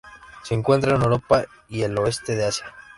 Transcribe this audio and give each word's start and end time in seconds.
Se 0.43 0.55
encuentra 0.55 0.95
en 0.95 1.03
Europa 1.03 1.45
y 1.69 1.83
el 1.83 1.95
oeste 1.95 2.35
de 2.35 2.45
Asia. 2.45 2.65